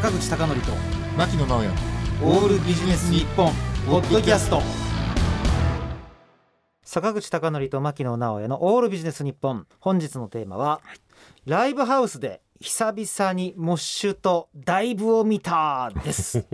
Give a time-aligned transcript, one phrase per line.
[0.00, 0.72] 坂口孝則と
[1.18, 1.68] 牧野直哉
[2.22, 3.52] オールビジネス日本
[3.86, 4.62] ポッドキャスト
[6.90, 9.64] 坂口孝則と牧野直哉のオールビジネス日本。
[9.78, 10.80] 本日のテーマは、
[11.46, 16.44] ライブハウスで久々にモッシュとダイブを見たです。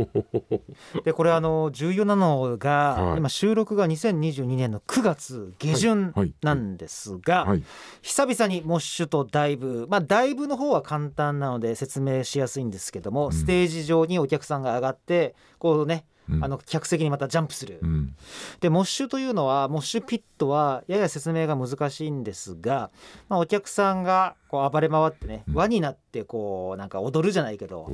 [1.06, 2.70] でこれあの重要なのが、
[3.00, 3.18] はい。
[3.18, 6.12] 今収録が2022年の9月下旬はい。
[6.16, 6.34] はい。
[6.42, 7.64] なんですが、はい。
[8.02, 9.86] 久々にモッシュとダイブ。
[9.88, 13.32] まあダイブの方は簡単なので説明しやすいんですけども、うん。
[13.32, 18.14] ステージ上にお客さんが上がってこうね、うんあの客席にまたジャンプする、うん。
[18.60, 22.90] でモッシュというのはモッシュピットはやや説明が難しいんですが、
[23.28, 25.54] まあ、お客さんがこう暴れ回ってね、うん。
[25.54, 27.86] 輪になってこうなんか踊るじゃないけど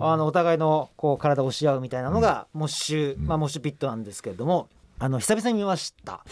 [0.00, 3.26] あのお互いのこう体を押し合うみたいなのがモッシュ、うん。
[3.26, 6.24] まあ、モッシュピットなんですけれどもあの久々に見ました。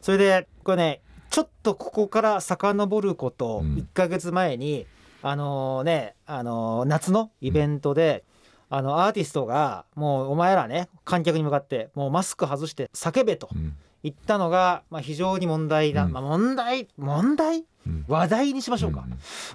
[0.00, 3.74] それでこれねちょっとここから遡ることうん。
[3.74, 4.86] 1ヶ月前に、
[5.22, 8.24] あのね、あの夏のイベントで、
[8.70, 13.76] あのアーティストがもうお前らね観客に向かってもうマスク外して叫べとうん。
[14.04, 16.12] 言ったのが、まあ、非常に問題だ、うん。
[16.12, 16.86] まあ、問題？
[16.96, 17.64] 問題？
[17.84, 18.04] うん。
[18.06, 19.04] 話題にしましょうか、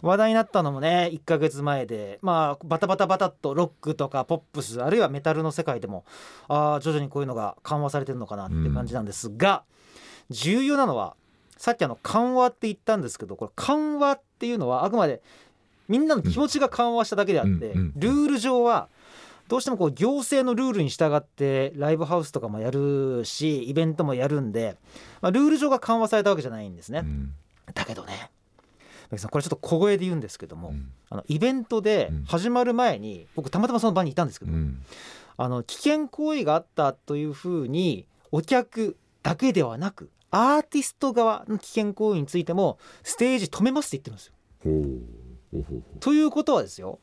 [0.01, 6.03] 話題になったのもね1ヶ月前でまあバタバタバタっとロックとかポップスあるいはメタルの世界でも
[6.49, 9.63] あー徐々にこういうのが緩和されてるのかなって感じなんですが、
[10.29, 11.15] 重要なのは
[11.55, 15.21] さっきあの緩和って言ったんですけどこれ緩和っていうのはあくまで
[15.87, 17.93] みんなの気持ちが緩和しただけであって、うんうん。
[17.95, 18.89] ルール上は
[19.47, 24.77] どうしてもこう行政のルールに従ってライブハウスとかもやるしイベントもやるんで、
[25.21, 26.99] まあ、ルール上が緩和されたわけじゃないんですね。
[26.99, 27.33] うん。
[27.73, 28.31] だけどね。
[29.29, 30.91] これちょっと小声で言うんですけども、うん。
[31.09, 32.23] あのイベントでうん。
[32.25, 34.81] 始まる前に僕たまたまその場にいたんですけど、うん。
[35.37, 44.33] あの危険行為があったというふうにお客だけではなくアーティスト側の危険行為についてもステージ止めますって言ってるんですよ。
[45.99, 46.99] ということはですよ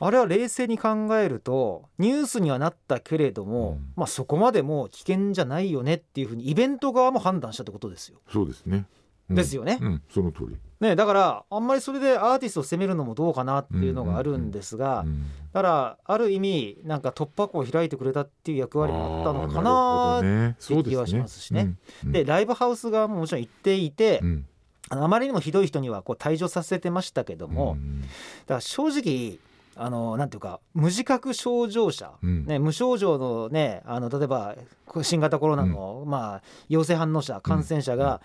[0.00, 3.92] あれは冷静に考えるとニュースにはなったけれども、うん。
[3.96, 8.18] まあ、そこまでもう危険じゃないよねっていうふうにイベント側も判断したってことですよ。
[8.28, 8.86] うそうですね。
[9.30, 9.36] うん。
[9.36, 9.78] ですよね。
[9.80, 10.02] うん。
[10.12, 10.56] その通り。
[10.80, 15.22] ね、だからあんまりそれでアーティストを責めるのもどうかなっていうのがあるんですが、うん。
[15.52, 19.70] だからある意味なんか突破口を開いてくれたっていう役割もあったのかな
[20.16, 20.56] あーるほどね。
[20.58, 20.94] そうですね。
[20.94, 21.74] 気はしますしね。
[22.04, 22.12] うん。
[22.12, 24.46] でライブハウス側ももちろん言っていて、うん。
[24.90, 28.02] あまりにもひどい人にはこう退場させてましたけども、うん。
[28.02, 28.06] だ
[28.48, 29.38] から正直
[29.76, 32.44] あのなんていうか無自覚症状者、うん。
[32.46, 34.56] ね、無症状のねあの例えば
[35.02, 38.20] 新型コロナの、まあ、陽性反応者感染者が、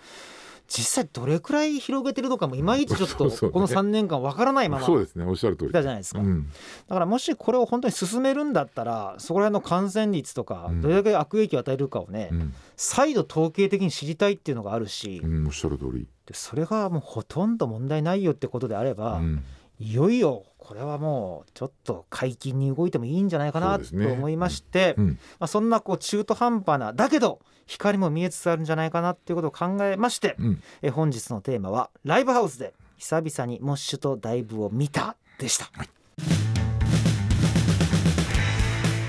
[0.70, 5.24] 実際どれくらい広げてるのかもいまいちちょっと この3年間わからないままそうですね。
[5.24, 5.70] おっしゃる通り。
[5.70, 6.20] いたじゃないですか。
[6.20, 6.48] うん。
[6.86, 10.80] だからもしこれを本当に進めるんだったらそこら辺の感染率とかうん。
[10.80, 12.54] どれだけ悪影響を与えるかをね、うん。
[12.76, 15.46] 再度統計的に知りたいっていうのがあるし、うん。
[15.46, 16.06] おっしゃる通り。
[16.26, 19.44] でそれがもうほとんど問題ないよってことであれば、うん
[19.82, 25.06] いよいよこれはもうちょっと解禁に動いてもいいんじゃないかなと思いましてうん。
[25.38, 30.62] まあ、そんなこう中途半端なだけど光も見えつつあるんじゃないかなっていうことを考えまして、うん。
[30.82, 35.70] え本日のテーマはライブハウスで久々にモッシュとダイブを見たでした、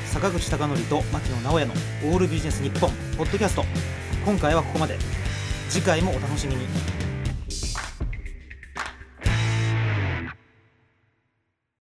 [0.06, 1.74] 坂口孝則と牧野直哉の
[2.14, 3.66] オールビジネス日本ポッドキャスト。
[4.24, 4.98] 今回はここまで。
[5.70, 6.66] 次回もお楽しみに